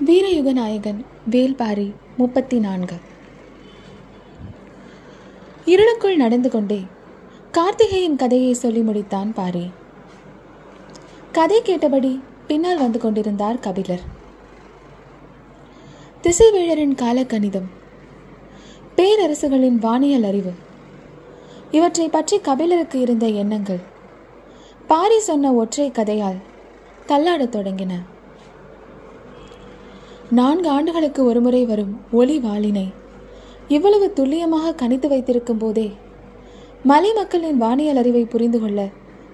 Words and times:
வீரயுக 0.00 0.52
நாயகன் 0.52 1.04
வேல்பாரி 1.30 1.92
முப்பத்தி 2.16 2.58
நான்கு 2.58 2.96
இருளுக்குள் 5.64 6.16
நடந்து 6.16 6.50
கொண்டே 6.50 6.80
கார்த்திகேயன் 7.50 8.16
கதையை 8.16 8.52
சொல்லி 8.52 8.80
முடித்தான் 8.80 9.30
பாரி. 9.34 9.70
கதை 11.32 11.62
கேட்டபடி 11.62 12.20
பின்னால் 12.46 12.78
வந்து 12.78 12.98
கொண்டிருந்தார் 12.98 13.58
கபிலர். 13.58 14.00
திசைவேழரின் 16.22 16.94
காலக்கணிதம் 16.94 17.68
பேரரசுகளின் 18.96 19.78
வானியல் 19.78 20.22
அறிவு 20.22 20.52
இவற்றை 21.70 22.08
பற்றி 22.08 22.38
கபிலருக்கு 22.38 23.00
இருந்த 23.00 23.26
எண்ணங்கள் 23.26 23.80
பாரி 24.86 25.20
சொன்ன 25.20 25.52
ஒற்றை 25.52 25.90
கதையால் 25.90 26.40
தள்ளாடத் 27.06 27.54
தொடங்கின. 27.56 27.92
நான்கு 30.38 30.68
ஆண்டுகளுக்கு 30.68 31.20
ஒருமுறை 31.24 31.62
வரும் 31.70 31.92
ஒளி 32.18 32.36
வாளினை. 32.38 32.84
இவ்வளவு 33.68 34.06
துல்லியமாக 34.18 34.74
கணித்து 34.80 35.08
வைத்திருக்கும் 35.08 35.60
போதே 35.62 35.88
மலை 36.90 37.10
மக்களின் 37.12 37.58
வானியல் 37.62 38.00
அறிவை 38.00 38.22
புரிந்து 38.24 38.60
கொள்ள 38.60 38.80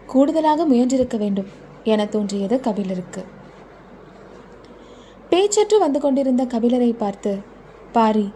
கூடுதலாக 0.07 0.67
முயன்றிருக்க 0.67 1.17
வேண்டும் 1.19 1.49
என 1.93 2.07
தோன்றியது 2.07 2.57
கபிலருக்கு. 2.67 3.23
பேச்சற்று 5.31 5.79
வந்து 5.79 6.01
கொண்டிருந்த 6.01 6.45
கபிலரை 6.45 6.91
பார்த்து 6.97 7.33
பாரி 7.93 8.27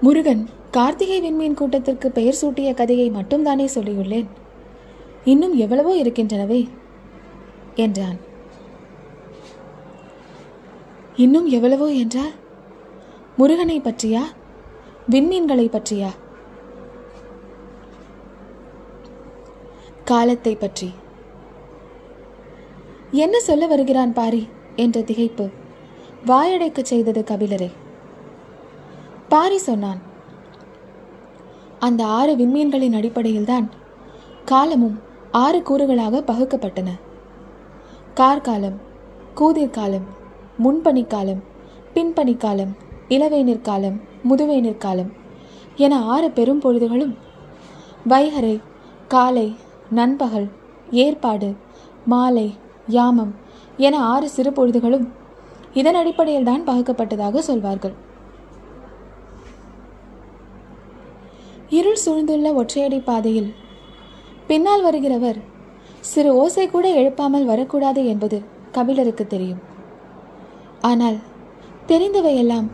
முருகன் 0.00 0.44
கார்த்திகை 0.70 1.18
விண்மீன் 1.20 1.58
கூட்டத்திற்கு 1.60 2.08
பெயர் 2.10 2.40
சூட்டிய 2.42 2.70
கதையை 2.74 3.08
மட்டும்தானே 3.10 3.66
சொல்லியுள்ளேன். 3.74 4.28
இன்னும் 5.32 5.56
எவ்வளவோ 5.64 5.92
இருக்கின்றனவே 6.02 6.62
என்றான். 7.74 8.18
இன்னும் 11.16 11.46
எவ்வளவோ 11.46 11.86
என்றால் 11.86 12.32
முருகனை 13.36 13.80
பற்றியா? 13.80 14.22
விண்மீன்களை 15.10 15.66
பற்றியா? 15.68 16.08
காலத்தை 20.04 20.56
பற்றி. 20.56 20.92
என்ன 23.10 23.40
சொல்ல 23.40 23.66
வருகிறான் 23.66 24.12
பாரி? 24.12 24.48
என்ற 24.76 25.00
திகைப்பு 25.00 25.52
வாயடைக்க 26.26 26.82
செய்தது 26.82 27.24
கபிலரை. 27.26 27.70
பாரி 29.28 29.58
சொன்னான் 29.58 29.98
அந்த 31.78 32.04
ஆறு 32.04 32.36
விண்மீன்களின் 32.36 32.94
அடிப்படையில்தான் 32.94 33.70
காலமும் 34.44 35.00
ஆறு 35.32 35.58
கூறுகளாக 35.58 36.22
பகுக்கப்பட்டன. 36.26 36.90
கார்காலம் 38.14 38.80
கூதிர்காலம் 39.34 40.22
முன்பனிக்காலம் 40.62 41.40
பின்பனிக்காலம் 41.94 42.72
இளவேநீர் 43.08 43.64
காலம் 43.68 43.96
முதுவேநீர் 44.28 44.82
காலம் 44.84 45.08
என 45.76 45.94
ஆறு 46.14 46.28
பெரும் 46.30 46.60
பொழுதுகளும் 46.64 47.14
வைகரை 48.08 48.60
காலை 49.08 49.56
நண்பகல் 49.88 50.46
ஏற்பாடு 50.90 51.48
மாலை 52.04 52.46
யாமம் 52.86 53.34
என 53.76 54.00
ஆறு 54.12 54.28
சிறு 54.28 54.50
பொழுதுகளும் 54.50 55.06
இதன் 55.74 55.94
அடிப்படையில் 55.94 56.48
தான் 56.50 56.66
பகுக்கப்பட்டதாக 56.66 57.38
சொல்வார்கள். 57.38 57.94
இருள் 61.70 62.02
சூழ்ந்துள்ள 62.06 62.48
ஒற்றையடி 62.62 63.02
பாதையில் 63.04 63.54
பின்னால் 64.46 64.86
வருகிறவர் 64.88 65.38
சிறு 66.00 66.32
ஓசை 66.34 66.70
கூட 66.70 66.88
எழுப்பாமல் 67.02 67.50
வரக்கூடாது 67.52 68.06
என்பது 68.06 68.42
கபிலருக்கு 68.72 69.26
தெரியும். 69.26 69.62
ஆனால் 70.84 71.16
தெரிந்தவையெல்லாம் 71.88 72.68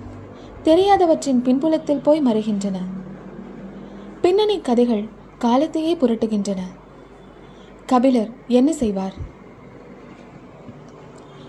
தெரியாதவற்றின் 0.64 1.42
பின்புலத்தில் 1.42 2.00
போய் 2.00 2.22
மறைகின்றன. 2.22 2.76
பின்னணி 4.20 4.60
கதைகள் 4.60 5.08
காலத்தையே 5.38 5.94
புரட்டுகின்றன. 5.94 6.60
கபிலர் 7.86 8.30
என்ன 8.48 8.72
செய்வார்? 8.72 9.14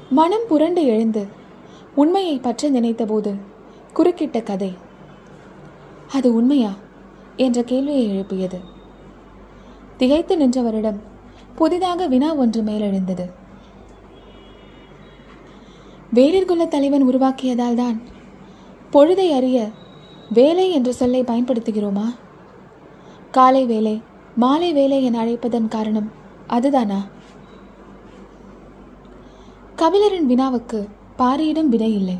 மனம் 0.09 0.45
புரண்டு 0.47 0.85
எழுந்து 0.85 1.27
உண்மையை 1.95 2.37
பற்ற 2.37 2.69
நினைத்தபோது 2.69 3.35
குறுக்கிட்ட 3.93 4.43
கதை. 4.43 4.77
அது 6.11 6.33
உண்மையா? 6.33 6.73
என்ற 7.35 7.63
கேள்வியை 7.63 8.09
எழுப்பியது. 8.09 8.59
திகைத்து 9.97 10.37
நின்றவரிடம் 10.37 10.99
புதிதாக 11.55 12.07
வினா 12.07 12.35
ஒன்று 12.35 12.61
மேலெழுந்தது. 12.61 13.39
வேளிர்குல 16.13 16.67
தலைவன் 16.67 17.03
உருவாக்கியதால் 17.03 17.75
தான் 17.75 18.01
பொழுதை 18.91 19.29
அறிய 19.29 19.69
வேலை 20.33 20.71
என்ற 20.71 20.91
சொல்லை 20.91 21.23
பயன்படுத்துகிறோமா? 21.23 22.15
காலை 23.31 23.65
வேலை 23.65 24.01
மாலை 24.35 24.73
வேலை 24.73 25.03
என 25.03 25.25
அழைப்பதன் 25.25 25.67
காரணம் 25.67 26.11
அதுதானா? 26.49 26.97
கபிலரின் 29.75 30.27
வினாவுக்கு 30.27 30.87
பாரியிடம் 31.17 31.67
விடை 31.67 31.93
இல்லை. 31.93 32.17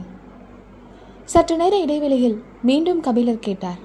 சற்று 1.25 1.57
நேர 1.57 1.79
இடைவெளியில் 1.79 2.43
மீண்டும் 2.61 2.99
கபிலர் 2.99 3.39
கேட்டார். 3.39 3.79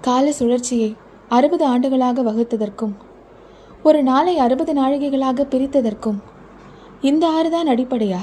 கால 0.00 0.32
சுழற்சியை 0.38 0.96
அறுபது 1.28 1.64
ஆண்டுகளாக 1.64 2.22
வகுத்ததற்கும் 2.22 2.94
ஒரு 3.82 4.02
நாளை 4.02 4.38
அறுபது 4.38 4.72
நாழிகைகளாக 4.72 5.46
பிரித்ததற்கும் 5.50 6.20
இந்த 7.00 7.28
ஆறுதான் 7.28 7.68
அடிப்படையா? 7.68 8.18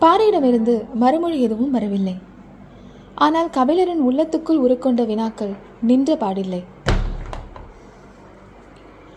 பாரியிடமிருந்து 0.00 0.94
மறுமொழி 0.94 1.40
எதுவும் 1.40 1.70
வரவில்லை. 1.70 2.18
ஆனால் 3.14 3.48
கபிலரின் 3.48 4.02
உள்ளத்துக்குள் 4.10 4.60
உருக்கொண்ட 4.60 5.06
வினாக்கள் 5.06 5.52
நின்ற 5.82 6.14
பாடில்லை. 6.14 6.64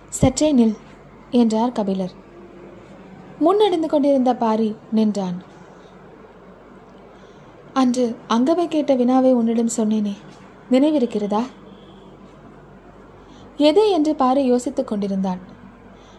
சற்றே 0.09 0.53
நில் 0.53 0.75
என்றார் 1.29 1.71
கபிலர். 1.71 2.11
முன்னடைந்து 3.39 3.85
கொண்டிருந்த 3.85 4.35
பாரி 4.35 4.75
நின்றான். 4.91 5.41
அன்று 7.73 8.15
அங்கவை 8.29 8.67
கேட்ட 8.67 8.95
வினாவை 8.95 9.33
உன்னிடம் 9.33 9.73
சொன்னேனே 9.77 10.13
நினைவிருக்கிறதா? 10.71 11.44
எது? 13.57 13.89
என்று 13.89 14.15
பாரி 14.15 14.45
யோசித்துக் 14.45 14.88
கொண்டிருந்தான். 14.88 15.52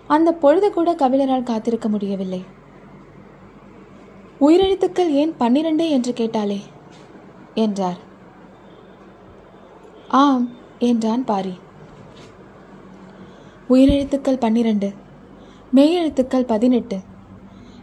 அந்த 0.06 0.32
பொழுது 0.32 0.72
கூட 0.72 0.94
கபிலரால் 0.94 1.42
காத்திருக்க 1.42 1.88
முடியவில்லை. 1.88 2.44
உயிரெழுத்துக்கள் 4.40 5.10
ஏன் 5.10 5.36
பன்னிரண்டு 5.36 5.90
என்று 5.90 6.12
கேட்டாளே? 6.12 6.60
என்றார். 7.54 7.96
ஆம் 10.08 10.48
என்றான் 10.78 11.24
பாரி. 11.24 11.58
உயிரெழுத்துக்கள் 13.68 14.40
பன்னிரண்டு 14.40 14.92
மெய்யெழுத்துக்கள் 15.74 16.46
பதினெட்டு. 16.46 16.98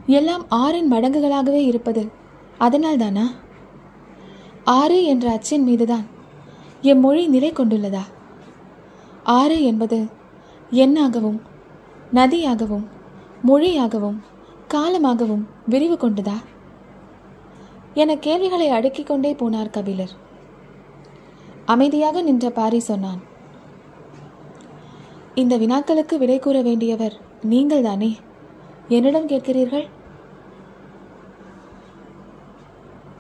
எல்லாம் 0.06 0.46
ஆறின் 0.50 0.92
மடங்குகளாகவே 0.92 1.66
இருப்பது 1.66 2.12
அதனால் 2.58 2.98
தானா? 2.98 3.30
ஆறு 4.64 5.04
என்ற 5.04 5.32
அச்சின் 5.32 5.64
மீதுதான் 5.64 6.06
எம் 6.82 7.00
மொழி 7.00 7.28
நிலை 7.28 7.52
கொண்டுள்ளதா? 7.52 8.02
ஆறு 9.24 9.64
என்பது 9.64 10.06
எண்ணாகவும் 10.72 11.40
நதியாகவும் 12.14 12.86
மொழியாகவும் 13.42 14.24
காலமாகவும் 14.68 15.46
விரிவு 15.68 15.96
கொண்டதா? 15.96 16.34
என 17.94 18.18
கேள்விகளை 18.18 18.70
அடுக்கிக் 18.70 19.06
கொண்டே 19.06 19.34
போனார் 19.34 19.70
கபிலர். 19.70 20.12
அமைதியாக 21.66 22.22
நின்ற 22.22 22.50
பாரி 22.50 22.80
சொன்னான் 22.80 23.22
இந்த 25.36 25.58
வினாக்களுக்கு 25.58 26.18
விடை 26.18 26.40
கூற 26.40 26.62
வேண்டியவர் 26.62 27.12
நீங்கள் 27.42 27.82
தானே? 27.82 28.18
என்னிடம் 28.88 29.28
கேட்கிறீர்கள்? 29.28 29.88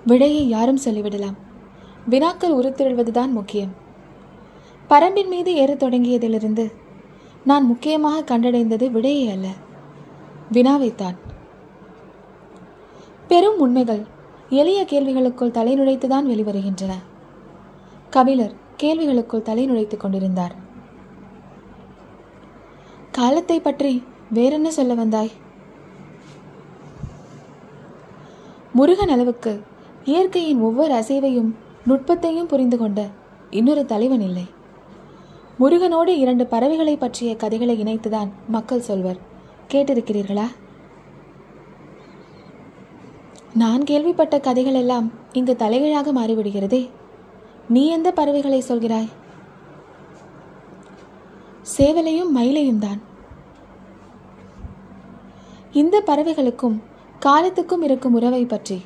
விடையை 0.07 0.47
யாரும் 0.47 0.79
சொல்லிவிடலாம். 0.85 1.35
வினாக்கள் 2.09 2.55
உருத்திரள்வதுதான் 2.55 3.29
முக்கியம். 3.29 3.75
பரம்பின் 4.89 5.27
மீது 5.27 5.55
ஏறத் 5.55 5.83
தொடங்கியதிலிருந்து 5.83 6.71
நான் 7.45 7.65
முக்கியமாக 7.65 8.37
கண்டடைந்தது 8.37 8.91
விடையே 8.91 9.31
அல்ல. 9.31 9.47
வினாவைத்தான். 10.51 11.15
பெரும் 13.27 13.59
உண்மைகள் 13.59 14.05
எளிய 14.49 14.83
கேள்விகளுக்குள் 14.83 15.51
தலை 15.51 15.79
நுழைத்துதான் 15.79 16.27
வெளிவருகின்றன. 16.27 16.91
கபிலர் 18.09 18.53
கேள்விகளுக்குள் 18.77 19.41
தலை 19.41 19.65
நுழைத்துக் 19.65 19.99
கொண்டிருந்தார். 19.99 20.55
காலத்தை 23.11 23.59
பற்றி 23.59 24.03
வேறென்ன 24.29 24.71
சொல்ல 24.71 24.93
வந்தாய்? 24.93 25.31
முருகன் 28.73 29.09
அளவுக்கு 29.09 29.63
இயற்கையின் 30.03 30.59
ஒவ்வொரு 30.59 30.93
அசைவையும் 30.93 31.55
நுட்பத்தையும் 31.87 32.47
புரிந்து 32.47 32.77
கொண்ட 32.77 33.07
இன்னொரு 33.49 33.85
தலைவன் 33.85 34.21
இல்லை. 34.21 34.59
முருகனோடு 35.61 36.07
இரண்டு 36.07 36.47
பறவைகளை 36.47 36.97
பற்றிய 36.97 37.35
கதைகளை 37.35 37.83
இணைத்துதான் 37.83 38.29
மக்கள் 38.47 38.81
சொல்வர். 38.81 39.17
கேட்டிருக்கிறீர்களா? 39.71 40.45
நான் 43.53 43.83
கேள்விப்பட்ட 43.83 44.39
கதைகள் 44.39 44.73
எல்லாம் 44.73 45.11
இங்கு 45.33 45.55
தலைகீழாக 45.55 46.13
மாறிவிடுகிறதே. 46.13 46.89
நீ 47.69 47.87
எந்த 47.87 48.11
பறவைகளை 48.11 48.63
சொல்கிறாய்? 48.67 49.09
சேவலையும் 51.77 52.31
மயிலையும் 52.35 52.79
தான். 52.79 53.01
இந்த 55.71 56.03
பறவைகளுக்கும் 56.05 56.79
காலத்துக்கும் 57.19 57.81
இருக்கும் 57.81 58.13
உறவை 58.13 58.45
பற்றி 58.45 58.81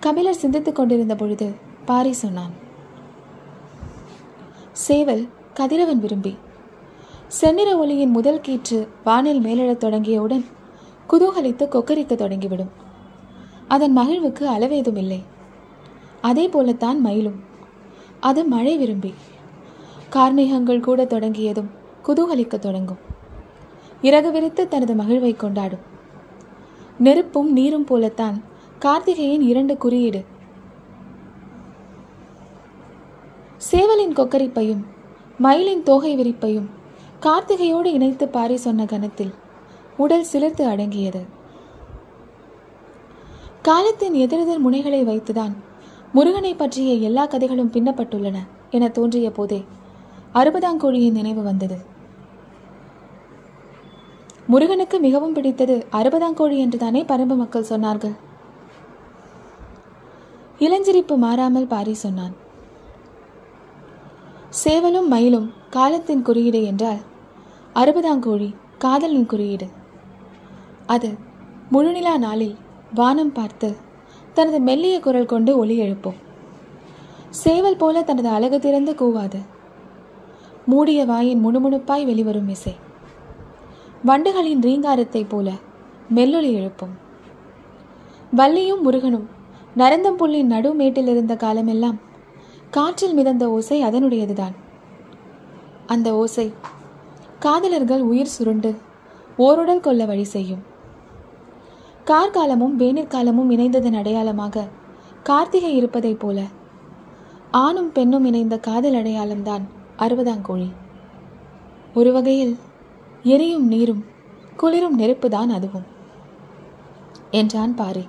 கபிலர் 0.00 0.34
சிந்தித்துக் 0.34 0.74
கொண்டிருந்த 0.74 1.14
பொழுது 1.14 1.54
பாரி 1.84 2.12
சொன்னான். 2.12 2.52
சேவல் 4.72 5.28
கதிரவன் 5.58 5.98
விரும்பி. 5.98 6.36
செந்நிற 7.28 7.78
ஒளியின் 7.78 8.10
முதல் 8.10 8.40
கீற்று 8.40 8.88
வானில் 9.04 9.40
மேலெழத் 9.40 9.84
தொடங்கியவுடன் 9.84 10.44
குதூகலித்து 11.10 11.68
கொக்கரிக்க 11.68 12.14
தொடங்கிவிடும். 12.14 12.68
அதன் 13.68 13.98
மகிழ்வுக்கு 13.98 14.44
அளவேதும் 14.56 14.96
இல்லை 14.96 15.22
அதே 16.20 16.48
போலத்தான் 16.48 17.00
மயிலும். 17.00 17.40
அது 18.20 18.44
மழை 18.44 18.76
விரும்பி. 18.76 19.14
கார்மேகங்கள் 20.12 20.80
கூட 20.80 21.04
தொடங்கியதும் 21.04 21.70
குதூகலிக்க 22.06 22.58
தொடங்கும். 22.58 22.98
இறகு 24.02 24.30
விரித்து 24.30 24.68
தனது 24.68 24.94
மகிழ்வை 24.94 25.36
கொண்டாடும். 25.36 25.84
நெருப்பும் 26.98 27.52
நீரும் 27.52 27.84
போலத்தான் 27.84 28.42
கார்த்திகையின் 28.84 29.40
இரண்டு 29.40 29.76
குறியீடு. 29.76 30.24
சேவலின் 33.70 34.16
கொக்கரிப்பையும் 34.16 34.84
மயிலின் 35.38 35.82
தோகை 35.82 36.12
விரிப்பையும் 36.16 36.68
கார்த்திகையோடு 37.20 37.90
இணைத்து 37.96 38.28
பாரி 38.28 38.56
சொன்ன 38.56 38.84
கணத்தில் 38.84 39.32
உடல் 39.96 40.26
சிலிர்த்து 40.32 40.64
அடங்கியது. 40.72 41.22
காலத்தின் 43.62 44.14
எதிரெதிர் 44.14 44.64
முனைகளை 44.66 45.00
வைத்துதான் 45.04 45.54
முருகனை 46.12 46.54
பற்றிய 46.54 46.94
எல்லா 47.08 47.26
கதைகளும் 47.26 47.72
பின்னப்பட்டுள்ளன 47.72 48.38
என 48.70 48.88
தோன்றிய 48.88 49.30
போதே 49.30 49.60
அறுபதாங்கோழியின் 50.34 51.18
நினைவு 51.20 51.42
வந்தது. 51.42 51.78
முருகனுக்கு 54.46 54.98
மிகவும் 54.98 55.32
பிடித்தது 55.32 55.86
அறுபதாங்கோழி 55.92 56.56
என்றுதானே 56.56 57.02
பரம்பு 57.02 57.36
மக்கள் 57.36 57.70
சொன்னார்கள். 57.70 58.16
இளஞ்சிரிப்பு 60.58 61.16
மாறாமல் 61.16 61.66
பாரி 61.66 61.94
சொன்னான். 61.94 62.36
சேவலும் 64.50 65.06
மயிலும் 65.06 65.52
காலத்தின் 65.70 66.22
குறியீடு 66.22 66.62
என்றால் 66.62 66.96
அறுபதாங்கோழி 67.74 68.54
காதலின் 68.78 69.26
குறியீடு. 69.26 69.66
அது 70.86 71.16
முழுநிலா 71.72 72.18
நாளில் 72.18 72.56
வானம் 72.94 73.32
பார்த்து 73.32 73.76
தனது 74.34 74.60
மெல்லிய 74.60 75.00
குரல் 75.00 75.26
கொண்டு 75.26 75.58
ஒளி 75.58 75.76
எழுப்பும். 75.76 76.14
சேவல் 77.30 77.76
போல 77.76 78.02
தனது 78.02 78.28
அழகு 78.28 78.60
திறந்து 78.60 78.92
கூவாது. 78.92 79.40
மூடிய 80.66 81.04
வாயின் 81.04 81.46
முணுமுணுப்பாய் 81.46 82.04
வெளிவரும் 82.04 82.48
இசை. 82.48 82.76
வண்டுகளின் 84.06 84.60
ரீங்காரத்தைப் 84.60 85.28
போல 85.28 85.50
மெல்லொலி 86.08 86.52
எழுப்பும். 86.52 86.94
வள்ளியும் 88.36 88.80
முருகனும் 88.80 89.28
நரந்தம்புள்ளின் 89.76 90.52
நடுமேட்டில் 90.52 91.08
இருந்த 91.08 91.36
காலமெல்லாம் 91.36 92.06
காற்றில் 92.70 93.14
மிதந்த 93.14 93.50
ஓசை 93.50 93.84
அதனுடையதுதான். 93.84 94.54
அந்த 95.86 96.14
ஓசை 96.14 96.52
காதலர்கள் 97.38 98.00
உயிர் 98.00 98.26
சுருண்டு 98.26 98.76
ஓருடல் 99.38 99.80
கொள்ள 99.80 100.04
வழி 100.04 100.24
செய்யும். 100.24 100.62
கார்காலமும் 102.04 102.76
வேனிற்காலமும் 102.78 103.50
இணைந்ததன் 103.50 103.94
அடையாளமாக 103.94 104.68
கார்த்திகை 105.22 105.76
இருப்பதைப் 105.76 106.20
போல 106.20 106.42
ஆணும் 107.50 107.92
பெண்ணும் 107.92 108.24
இணைந்த 108.24 108.58
காதல் 108.58 108.94
அடையாளம்தான் 108.94 109.62
அறுபதாங்கோழி 109.98 110.72
ஒரு 111.94 112.12
வகையில் 112.12 112.56
எரியும் 113.22 113.66
நீரும் 113.66 114.04
குளிரும் 114.56 114.98
நெருப்புதான் 114.98 115.46
அதுவும். 115.46 115.84
என்றான் 117.30 117.74
பாரி. 117.74 118.08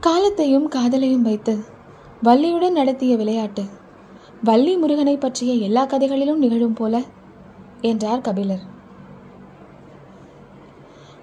காலத்தையும் 0.00 0.70
காதலையும் 0.70 1.20
வைத்து 1.20 1.64
வள்ளியுடன் 2.24 2.70
நடத்திய 2.70 3.16
விளையாட்டு. 3.16 3.64
வள்ளி 4.44 4.76
முருகனை 4.76 5.16
பற்றிய 5.16 5.54
எல்லா 5.54 5.84
கதைகளிலும் 5.84 6.38
நிகழும் 6.38 6.74
போல 6.74 7.02
என்றார் 7.80 8.20
கபிலர். 8.20 8.60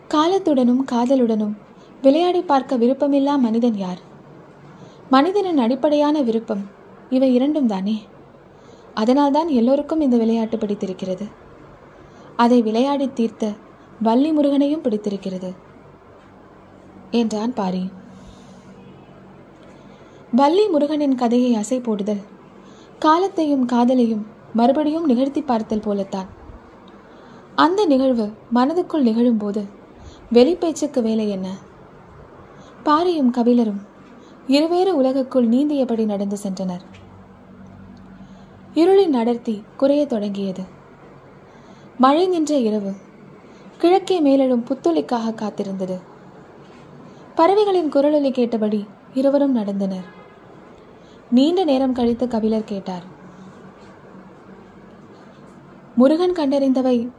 காலத்துடனும் 0.07 0.83
காதலுடனும் 0.91 1.55
விளையாடி 2.01 2.41
பார்க்க 2.41 2.77
விருப்பமில்லா 2.77 3.39
மனிதன் 3.39 3.77
யார்? 3.77 3.99
மனிதனின் 5.09 5.57
அடிப்படையான 5.57 6.21
விருப்பம் 6.21 6.63
இவை 7.09 7.33
இரண்டும் 7.33 7.67
தானே? 7.67 8.01
அதனால்தான் 8.93 9.47
எல்லோருக்கும் 9.47 10.01
இந்த 10.01 10.17
விளையாட்டு 10.17 10.57
பிடித்திருக்கிறது. 10.57 11.25
அதை 12.35 12.61
விளையாடி 12.61 13.09
தீர்த்த 13.13 13.51
வள்ளி 14.01 14.31
முருகனையும் 14.31 14.81
பிடித்திருக்கிறது 14.81 15.53
என்றான் 17.11 17.53
பாரி. 17.53 17.89
வள்ளி 20.31 20.67
முருகனின் 20.67 21.15
கதையை 21.15 21.55
அசை 21.55 21.83
போடுதல். 21.83 22.21
காலத்தையும் 22.99 23.67
காதலையும் 23.67 24.25
மறுபடியும் 24.53 25.05
நிகழ்த்தி 25.05 25.41
பார்த்தல் 25.41 25.79
போலத்தான். 25.79 26.25
அந்த 27.55 27.85
நிகழ்வு 27.85 28.31
மனதுக்குள் 28.53 29.03
நிகழும்போது 29.03 29.65
வெளிப்பேச்சுக்கு 30.31 31.01
வேலை 31.01 31.29
என்ன? 31.29 31.55
பாரியும் 32.83 33.31
கபிலரும் 33.31 33.87
இருவேறு 34.47 34.95
உலகுக்குள் 34.95 35.49
நீந்தியபடி 35.49 36.05
நடந்து 36.05 36.37
சென்றனர். 36.43 36.81
இருளின் 38.73 39.13
அடர்த்தி 39.13 39.63
குறையத் 39.77 40.09
தொடங்கியது. 40.09 40.63
மழை 41.97 42.27
நின்ற 42.27 42.55
இரவு 42.55 42.93
கிழக்கே 43.77 44.21
மேலெழும் 44.21 44.65
புத்துளிக்காக 44.65 45.33
காத்திருந்தது. 45.33 45.99
பறவைகளின் 47.35 47.91
குரலொலி 47.91 48.31
கேட்டபடி 48.31 48.85
இருவரும் 49.13 49.55
நடந்தனர். 49.55 50.17
நீண்ட 51.31 51.63
நேரம் 51.63 51.93
கழித்து 51.93 52.27
கபிலர் 52.27 52.63
கேட்டார். 52.63 53.03
முருகன் 55.95 56.31
கண்டறிந்தவை 56.31 57.11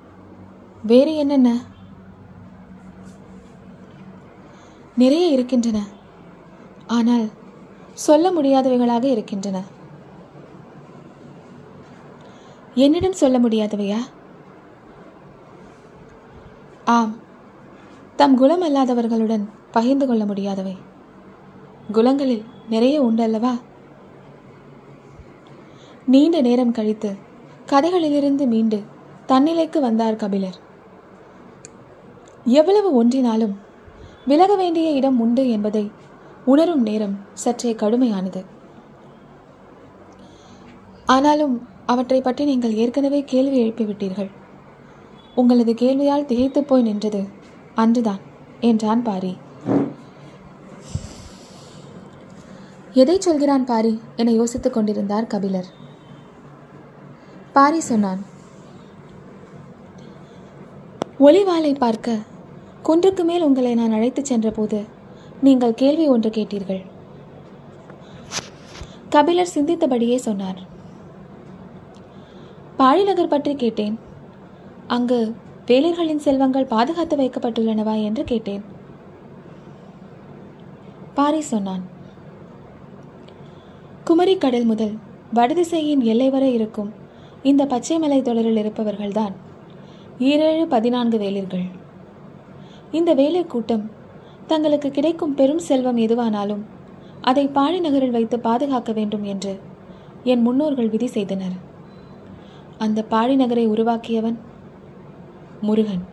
வேறு 0.82 1.14
என்னென்ன? 1.14 1.60
நிறைய 4.96 5.26
இருக்கின்றன. 5.26 5.86
ஆனால் 6.86 7.28
சொல்ல 7.92 8.30
முடியாதவைகளாக 8.30 9.04
இருக்கின்றன. 9.04 9.62
என்னிடம் 12.74 13.12
சொல்ல 13.12 13.38
முடியாதவையா? 13.38 13.98
ஆம். 16.84 17.14
தம் 18.16 18.36
குலம் 18.36 18.62
அல்லாதவர்களுடன் 18.62 19.48
பகிர்ந்து 19.70 20.06
கொள்ள 20.06 20.26
முடியாதவை. 20.26 20.76
குலங்களில் 21.92 22.44
நிறைய 22.68 23.02
உண்டல்லவா 23.02 23.60
நீண்ட 26.10 26.40
நேரம் 26.40 26.72
கழித்து 26.72 27.14
கதைகளிலிருந்து 27.66 28.46
மீண்டு 28.46 28.82
தன்னிலைக்கு 29.28 29.80
வந்தார் 29.80 30.16
கபிலர். 30.16 30.56
எவ்வளவு 32.44 32.94
ஒன்றினாலும் 32.94 33.58
விலக 34.26 34.56
வேண்டிய 34.56 34.90
இடம் 34.90 35.20
உண்டு 35.20 35.50
என்பதை 35.50 35.90
உணரும் 36.44 36.82
நேரம் 36.82 37.18
சற்றே 37.34 37.72
கடுமையானது. 37.72 38.44
ஆனாலும் 41.06 41.66
அவற்றை 41.86 42.20
பற்றி 42.20 42.44
நீங்கள் 42.44 42.74
ஏற்கனவே 42.74 43.24
கேள்வி 43.24 43.62
எழுப்பிவிட்டீர்கள். 43.62 44.30
உங்களது 45.34 45.72
கேள்வியால் 45.72 46.24
திகைத்துப் 46.24 46.68
போய் 46.68 46.82
நின்றது 46.82 47.24
அன்றுதான் 47.74 48.20
என்றான் 48.60 49.02
பாரி. 49.02 49.36
எதை 52.92 53.20
சொல்கிறான் 53.20 53.64
பாரி? 53.64 54.00
என 54.16 54.30
யோசித்துக் 54.30 54.72
கொண்டிருந்தார் 54.72 55.26
கபிலர். 55.26 55.88
பாரி 57.60 57.80
சொன்னான். 57.80 58.20
ஒளிவாலை 61.26 61.72
பார்க்க 61.78 62.14
குன்றுக்கு 62.86 63.22
மேல் 63.24 63.44
உங்களை 63.46 63.72
நான் 63.78 63.94
அழைத்துச் 63.96 64.28
சென்றபோது 64.30 64.78
நீங்கள் 65.46 65.74
கேள்வி 65.80 66.06
ஒன்று 66.08 66.30
கேட்டீர்கள். 66.36 66.80
கபிலர் 69.14 69.52
சிந்தித்தபடியே 69.54 70.16
சொன்னார். 70.26 70.60
பாழிநகர் 72.76 73.32
பற்றி 73.34 73.54
கேட்டேன். 73.54 73.98
அங்கு 74.96 75.20
வேலர்களின் 75.66 76.24
செல்வங்கள் 76.26 76.70
பாதுகாத்து 76.74 77.16
வைக்கப்பட்டுள்ளனவா 77.16 77.96
என்று 78.02 78.24
கேட்டேன். 78.24 78.64
பாரி 81.14 81.40
சொன்னான். 81.52 81.84
குமரி 84.04 84.36
கடல் 84.36 84.64
முதல் 84.64 84.96
வடதிசையின் 85.34 86.00
எல்லை 86.14 86.30
வரை 86.30 86.52
இருக்கும் 86.54 86.98
இந்த 87.42 87.66
பச்சை 87.66 87.98
மலை 87.98 88.22
தொடரில் 88.22 88.56
இருப்பவர்கள்தான். 88.56 89.32
ஈரேழு 90.18 90.64
பதினான்கு 90.64 91.18
வேலிர்கள். 91.18 91.64
இந்த 92.90 93.14
வேலை 93.14 93.46
கூட்டம் 93.46 93.90
தங்களுக்கு 94.46 94.90
கிடைக்கும் 94.90 95.34
பெரும் 95.34 95.58
செல்வம் 95.58 95.96
எதுவானாலும் 95.96 96.62
அதை 97.20 97.48
பாழி 97.48 97.80
நகரில் 97.80 98.10
வைத்து 98.10 98.40
பாதுகாக்க 98.40 98.92
வேண்டும் 98.92 99.24
என்று 99.24 99.60
என் 100.24 100.42
முன்னோர்கள் 100.42 100.88
விதி 100.88 101.06
செய்தனர். 101.06 101.56
அந்த 102.78 103.04
பாழி 103.10 103.36
நகரை 103.36 103.66
உருவாக்கியவன் 103.66 104.38
முருகன். 105.60 106.04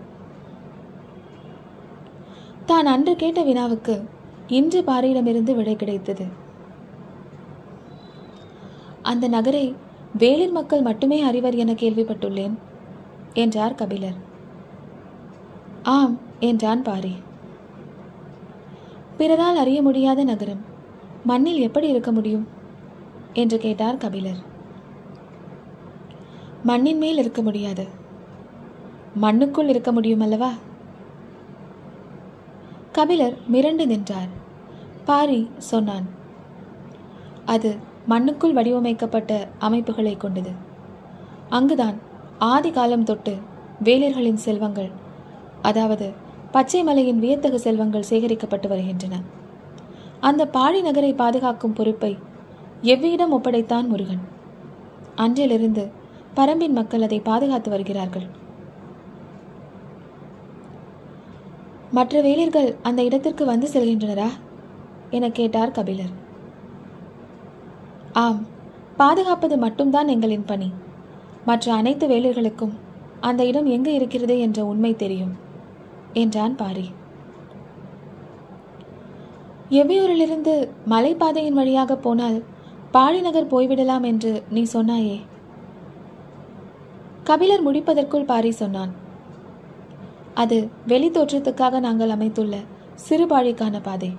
தான் 2.66 2.86
அன்று 2.86 3.16
கேட்ட 3.16 3.44
வினாவுக்கு 3.44 4.04
இன்று 4.48 4.82
பாரியிடமிருந்து 4.82 5.56
விடை 5.56 5.76
கிடைத்தது. 5.76 6.26
அந்த 9.02 9.28
நகரை 9.28 9.76
வேளிர் 10.18 10.52
மக்கள் 10.52 10.82
மட்டுமே 10.82 11.22
அறிவர் 11.22 11.56
என 11.56 11.72
கேள்விப்பட்டுள்ளேன் 11.72 12.54
என்றார் 13.34 13.76
கபிலர். 13.76 14.16
ஆம் 15.84 16.20
என்றான் 16.40 16.82
பாரி. 16.82 17.16
பிறரால் 19.18 19.56
அறிய 19.56 19.82
முடியாத 19.82 20.24
நகரம் 20.24 20.66
மண்ணில் 21.24 21.60
எப்படி 21.60 21.88
இருக்க 21.88 22.12
முடியும்? 22.12 22.48
என்று 23.34 23.58
கேட்டார் 23.58 23.98
கபிலர். 23.98 24.38
மண்ணின் 26.64 26.98
மேல் 26.98 27.18
இருக்க 27.18 27.42
முடியாது. 27.42 27.88
மண்ணுக்குள் 29.22 29.68
இருக்க 29.68 29.92
முடியும் 29.92 30.20
அல்லவா? 30.20 30.52
கபிலர் 32.92 33.38
மிரண்டு 33.52 33.86
நின்றார். 33.86 34.46
பாரி 35.06 35.50
சொன்னான் 35.58 36.16
அது 37.46 37.76
மண்ணுக்குள் 38.08 38.54
வடிவமைக்கப்பட்ட 38.54 39.48
அமைப்புகளை 39.60 40.18
கொண்டது. 40.18 40.52
அங்குதான் 41.50 41.98
ஆதி 42.40 42.72
காலம் 42.72 43.04
தொட்டு 43.04 43.38
வேலர்களின் 43.84 44.42
செல்வங்கள் 44.46 44.90
அதாவது 45.62 46.12
பச்சை 46.52 46.84
மலையின் 46.84 47.20
வியத்தகு 47.20 47.60
செல்வங்கள் 47.60 48.10
சேகரிக்கப்பட்டு 48.10 48.68
வருகின்றன. 48.68 49.22
அந்த 50.20 50.48
பாடி 50.48 50.82
நகரை 50.82 51.14
பாதுகாக்கும் 51.14 51.74
பொறுப்பை 51.74 52.18
எவ்விடம் 52.82 53.32
ஒப்படைத்தான் 53.32 53.88
முருகன்? 53.88 54.24
அன்றிலிருந்து 55.16 55.92
பரம்பின் 56.36 56.70
மக்கள் 56.70 57.02
அதை 57.02 57.20
பாதுகாத்து 57.20 57.70
வருகிறார்கள். 57.70 58.28
மற்ற 61.92 62.22
வேலிர்கள் 62.22 62.76
அந்த 62.82 63.04
இடத்திற்கு 63.04 63.46
வந்து 63.46 63.68
செல்கின்றனரா? 63.74 64.30
என 65.10 65.30
கேட்டார் 65.30 65.72
கபிலர். 65.72 66.26
ஆம் 68.22 68.46
பாதுகாப்பது 68.98 69.58
மட்டும்தான் 69.58 70.08
எங்களின் 70.08 70.46
பணி. 70.46 70.72
மற்ற 71.46 71.74
அனைத்து 71.74 72.08
வேலிர்களுக்கும் 72.08 72.74
அந்த 73.20 73.46
இடம் 73.46 73.66
எங்கு 73.66 73.94
இருக்கிறது 73.94 74.40
என்ற 74.40 74.66
உண்மை 74.66 74.96
தெரியும் 74.96 75.34
என்றான் 76.14 76.56
பாரி. 76.56 76.86
எவ்வியூரிலிருந்து 79.70 80.54
மலைப்பாதையின் 80.90 81.58
வழியாக 81.60 81.96
போனால் 81.96 82.44
பாழிநகர் 82.92 83.52
போய்விடலாம் 83.52 84.04
என்று 84.04 84.44
நீ 84.50 84.64
சொன்னாயே? 84.74 85.18
கபிலர் 87.24 87.66
முடிப்பதற்குள் 87.68 88.26
பாரி 88.26 88.52
சொன்னான். 88.52 88.94
அது 90.34 90.70
வெளி 90.88 91.10
தோற்றத்துக்காக 91.10 91.80
நாங்கள் 91.80 92.10
அமைத்துள்ள 92.10 92.58
சிறுபாழிக்கான 93.10 93.80
பாதை. 93.84 94.12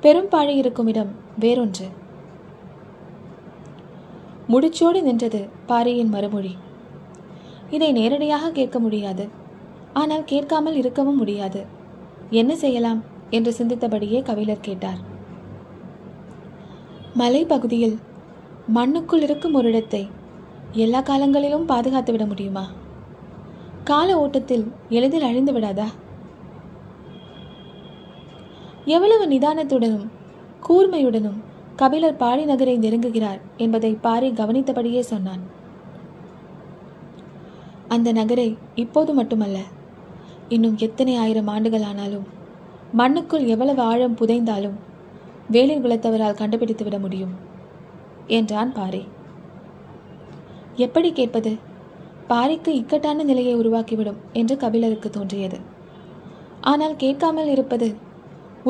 பெரும் 0.00 0.28
பாழி 0.28 0.54
இருக்கும் 0.56 0.86
இடம் 0.86 1.12
வேறொன்று. 1.40 1.88
முடிச்சோடு 4.52 5.02
நின்றது 5.02 5.48
பாரியின் 5.66 6.08
மறுமொழி. 6.08 6.56
இதை 7.70 7.92
நேரடியாக 7.92 8.50
கேட்க 8.50 8.78
முடியாது. 8.78 9.28
ஆனால் 9.92 10.24
கேட்காமல் 10.24 10.74
இருக்கவும் 10.74 11.16
முடியாது. 11.16 11.66
என்ன 12.30 12.56
செய்யலாம்? 12.56 13.00
என்று 13.30 13.54
சிந்தித்தபடியே 13.58 14.22
கவிழர் 14.22 14.60
கேட்டார். 14.60 15.00
மலை 17.14 17.44
பகுதியில் 17.44 17.98
மண்ணுக்குள் 18.74 19.22
இருக்கும் 19.22 19.54
ஒரு 19.54 19.68
இடத்தை 19.68 20.08
எல்லா 20.72 21.00
காலங்களிலும் 21.00 21.64
பாதுகாத்து 21.64 22.12
விட 22.12 22.26
முடியுமா? 22.26 22.66
கால 23.84 24.18
ஓட்டத்தில் 24.18 24.72
எளிதில் 24.88 25.22
அழிந்து 25.22 25.52
விடாதா? 25.52 25.86
எவ்வளவு 28.84 29.26
நிதானத்துடனும் 29.26 30.06
கூர்மையுடனும் 30.68 31.40
கபிலர் 31.82 32.20
பாரி 32.22 32.42
நகரை 32.50 32.74
நெருங்குகிறார் 32.78 33.40
என்பதை 33.64 33.90
பாரி 34.06 34.28
கவனித்தபடியே 34.40 35.02
சொன்னான். 35.12 35.42
அந்த 37.94 38.08
நகரை 38.18 38.48
இப்போது 38.82 39.12
மட்டுமல்ல 39.18 39.58
இன்னும் 40.54 40.76
எத்தனை 40.86 41.14
ஆயிரம் 41.22 41.50
ஆண்டுகள் 41.54 41.86
ஆனாலும் 41.88 42.26
மண்ணுக்குள் 43.00 43.44
எவ்வளவு 43.54 43.82
ஆழம் 43.82 44.16
புதைந்தாலும் 44.20 44.76
வேலில் 45.54 45.82
குலத்தவரால் 45.84 46.38
கண்டுபிடித்து 46.40 46.84
விட 46.86 46.96
முடியும் 46.98 47.34
என்றான் 48.38 48.72
பாரி. 48.72 49.02
எப்படி 50.86 51.10
கேட்பது? 51.12 51.52
பாரிக்கு 52.30 52.70
இக்கட்டான 52.80 53.24
நிலையை 53.30 53.54
உருவாக்கிவிடும் 53.56 54.20
என்று 54.40 54.54
கபிலருக்கு 54.56 55.08
தோன்றியது. 55.10 55.58
ஆனால் 56.70 56.96
கேட்காமல் 56.96 57.50
இருப்பது 57.54 57.88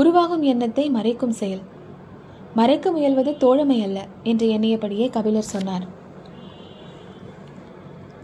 உருவாகும் 0.01 0.47
எண்ணத்தை 0.53 0.87
மறைக்கும் 0.91 1.39
செயல். 1.41 1.65
மறைக்க 2.55 2.91
முயல்வது 2.91 3.37
தோழமை 3.37 3.83
அல்ல 3.83 4.07
என்று 4.23 4.47
எண்ணியபடியே 4.49 5.11
கபிலர் 5.11 5.53
சொன்னார். 5.55 5.87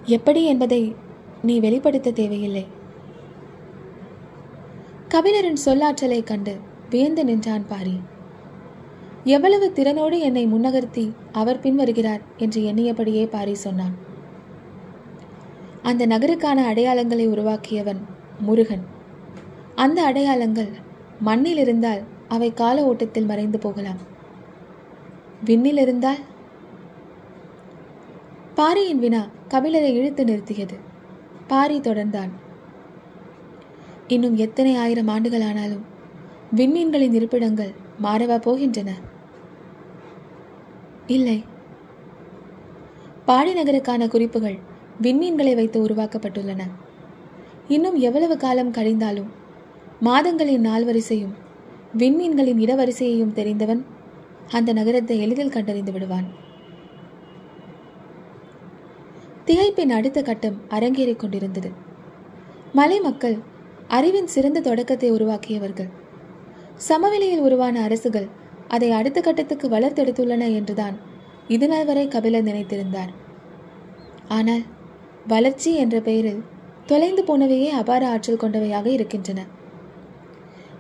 எப்படி 0.04 0.44
என்பதை 0.44 0.94
நீ 1.42 1.61
வெளிப்படுத்த 1.61 2.11
தேவையில்லை. 2.11 2.66
கபிலரின் 5.08 5.61
சொல்லாற்றலை 5.64 6.23
கண்டு 6.23 6.58
வியந்து 6.90 7.25
நின்றான் 7.25 7.66
பாரி. 7.66 8.00
எவ்வளவு 9.25 9.73
திறனோடு 9.75 10.18
என்னை 10.18 10.47
முன்னகர்த்தி 10.47 11.12
அவர் 11.32 11.61
பின்வருகிறார் 11.61 12.20
என்று 12.37 12.62
எண்ணியபடியே 12.62 13.26
பாரி 13.26 13.54
சொன்னான். 13.54 13.97
அந்த 15.82 16.06
நகருக்கான 16.06 16.73
அடையாளங்களை 16.73 17.26
உருவாக்கியவன் 17.26 18.06
முருகன். 18.38 18.85
அந்த 19.75 20.02
அடையாளங்கள் 20.02 20.68
மண்ணில் 21.20 21.56
இருந்தால் 21.56 22.02
அவை 22.28 22.54
கால 22.54 22.85
ஓட்டத்தில் 22.85 23.25
மறைந்து 23.25 23.58
போகலாம். 23.58 24.08
விண்ணில் 25.45 25.76
இருந்தால்? 25.76 26.16
பாரியின் 28.54 28.99
வினா 28.99 29.26
கபிலரை 29.49 29.92
இழுத்து 29.92 30.25
நிறுத்தியது. 30.25 30.76
பாரி 31.47 31.80
தொடர்ந்தான். 31.80 32.30
இன்னும் 34.09 34.37
எத்தனை 34.37 34.76
ஆயிரம் 34.76 35.09
ஆண்டுகள் 35.09 35.40
ஆனாலும் 35.40 35.85
விண்மீன்களின் 36.57 37.12
இருப்பிடங்கள் 37.12 37.73
மாறவா 38.02 38.38
போகின்றன? 38.38 38.90
இல்லை. 41.07 41.45
பாடி 43.25 43.52
நகருக்கான 43.52 44.09
குறிப்புகள் 44.09 44.59
விண்மீன்களை 45.02 45.54
வைத்து 45.54 45.85
உருவாக்கப்பட்டுள்ளன. 45.85 46.61
இன்னும் 47.68 47.95
எவ்வளவு 47.95 48.37
காலம் 48.37 48.73
கழிந்தாலும் 48.73 49.28
மாதங்களின் 50.00 50.61
நாள் 50.61 50.85
வரிசையும் 50.85 51.35
விண்மீன்களின் 51.99 52.59
இடவரிசையையும் 52.59 53.33
தெரிந்தவன் 53.33 53.85
அந்த 54.50 54.73
நகரத்தை 54.73 55.17
எளிதில் 55.21 55.55
கண்டறிந்து 55.57 55.93
விடுவான். 55.93 56.28
திகைப்பின் 59.47 59.90
அடுத்த 59.90 60.23
கட்டம் 60.23 60.57
அரங்கேறிக் 60.71 61.17
கொண்டிருந்தது. 61.17 61.71
மலை 62.73 63.00
மக்கள் 63.00 63.37
அறிவின் 63.88 64.26
சிறந்த 64.26 64.61
தொடக்கத்தை 64.61 65.11
உருவாக்கியவர்கள். 65.11 65.88
சமவெளியில் 66.75 67.40
உருவான 67.40 67.81
அரசுகள் 67.81 68.28
அதை 68.69 68.90
அடுத்த 68.90 69.21
கட்டத்துக்கு 69.21 69.69
வளர்த்தெடுத்துள்ளன 69.69 70.55
என்றுதான் 70.55 70.97
இதுநாள் 71.49 71.85
வரை 71.85 72.09
கபிலர் 72.09 72.45
நினைத்திருந்தார். 72.45 73.12
ஆனால் 74.28 74.64
வளர்ச்சி 75.26 75.75
என்ற 75.75 76.00
பெயரில் 76.00 76.43
தொலைந்து 76.87 77.23
போனவையே 77.23 77.69
அபார 77.69 78.09
ஆற்றல் 78.09 78.40
கொண்டவையாக 78.40 78.87
இருக்கின்றன. 78.87 79.40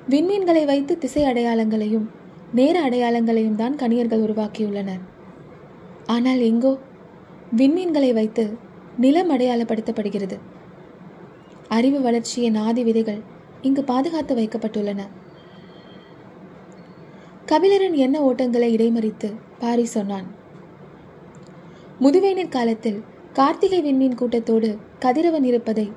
விண்மீன்களை 0.08 0.64
வைத்து 0.64 0.98
திசை 0.98 1.24
அடையாளங்களையும் 1.24 2.06
நேர 2.52 2.80
அடையாளங்களையும் 2.80 3.54
தான் 3.54 3.76
கணியர்கள் 3.76 4.24
உருவாக்கியுள்ளனர். 4.26 5.02
ஆனால் 6.06 6.40
எங்கோ 6.40 6.78
விண்மீன்களை 7.56 8.12
வைத்து 8.12 8.56
நிலம் 8.96 9.30
அடையாளப்படுத்தப்படுகிறது. 9.30 10.38
அறிவு 11.68 12.00
வளர்ச்சியின் 12.00 12.54
ஆதி 12.54 12.84
விதைகள் 12.84 13.20
இங்கு 13.62 13.84
பாதுகாத்து 13.84 14.34
வைக்கப்பட்டுள்ளன. 14.34 15.00
கபிலரின் 17.46 17.94
எண்ண 17.94 18.20
ஓட்டங்களை 18.20 18.68
இடைமறித்து 18.76 19.28
பாரி 19.58 19.84
சொன்னான் 19.84 20.26
முதுவேனிற் 22.00 22.48
காலத்தில் 22.48 23.02
கார்த்திகை 23.32 23.80
விண்மீன் 23.82 24.14
கூட்டத்தோடு 24.14 24.78
கதிரவன் 24.98 25.44
இருப்பதை 25.44 25.92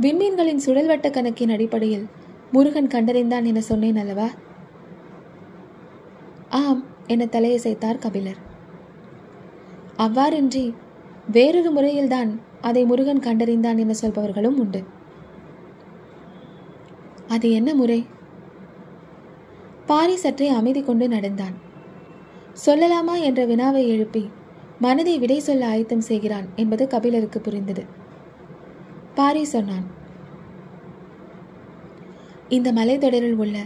விண்மீன்களின் 0.00 0.62
சுழல்வட்ட 0.66 1.10
கணக்கின் 1.10 1.50
அடிப்படையில் 1.50 2.06
முருகன் 2.52 2.86
கண்டறிந்தான் 2.86 3.44
என 3.44 3.60
சொன்னேன் 3.60 3.96
அல்லவா? 3.96 4.28
ஆம் 6.54 6.84
என 7.06 7.24
தலையசைத்தார் 7.24 7.98
கபிலர். 7.98 8.36
அவ்வாறின்றி 9.98 10.74
வேறொரு 11.32 11.70
முறையில்தான் 11.70 12.40
அதை 12.60 12.84
முருகன் 12.84 13.18
கண்டறிந்தான் 13.18 13.78
என 13.78 13.94
சொல்பவர்களும் 14.02 14.58
உண்டு. 14.58 14.84
அது 17.28 17.50
என்ன 17.50 17.74
முறை? 17.74 18.06
பாரி 19.86 20.16
சற்றே 20.16 20.48
அமைதி 20.48 20.82
கொண்டு 20.82 21.08
நடந்தான். 21.08 21.56
சொல்லலாமா 22.66 23.20
என்ற 23.20 23.44
வினாவை 23.44 23.88
எழுப்பி 23.88 24.30
மனதை 24.78 25.18
விடை 25.18 25.40
சொல்ல 25.40 25.66
ஆயத்தம் 25.66 26.00
செய்கிறான் 26.00 26.48
என்பது 26.56 26.86
கபிலருக்கு 26.86 27.40
புரிந்தது. 27.40 27.84
பாரி 29.14 29.44
சொன்னான் 29.44 29.86
இந்த 32.48 32.72
மலைத்தொடரில் 32.72 33.36
உள்ள 33.36 33.58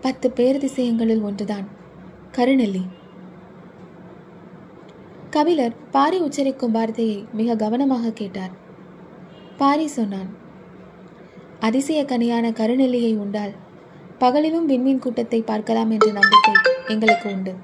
பத்து 0.00 0.32
பேரதிசயங்களில் 0.36 1.22
ஒன்றுதான். 1.22 1.80
கருநெல்லி. 2.36 2.82
கபிலர் 5.34 5.74
பாரி 5.94 6.18
உச்சரிக்கும் 6.26 6.74
வார்த்தையை 6.76 7.18
மிக 7.38 7.56
கவனமாக 7.62 8.12
கேட்டார். 8.20 8.52
பாரி 9.60 9.86
சொன்னான் 9.96 10.30
அதிசய 11.68 12.00
கனியான 12.04 12.52
கருநெல்லியை 12.60 13.12
உண்டால் 13.24 13.52
பகலிலும் 14.22 14.68
விண்மீன் 14.70 15.04
கூட்டத்தை 15.04 15.42
பார்க்கலாம் 15.50 15.92
என்ற 15.96 16.08
நம்பிக்கை 16.20 16.54
எங்களுக்கு 16.94 17.28
உண்டு. 17.34 17.54